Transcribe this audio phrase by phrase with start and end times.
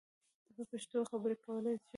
[0.45, 1.87] ته په پښتو خبری کولای شی!